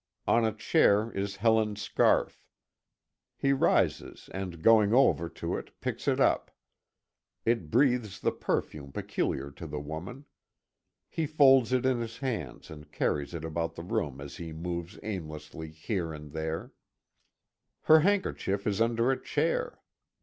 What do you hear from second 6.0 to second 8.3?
it up. It breathes